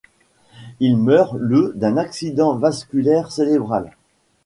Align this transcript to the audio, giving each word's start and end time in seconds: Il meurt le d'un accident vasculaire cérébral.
Il 0.79 0.97
meurt 0.97 1.35
le 1.37 1.73
d'un 1.75 1.95
accident 1.95 2.55
vasculaire 2.55 3.31
cérébral. 3.31 3.91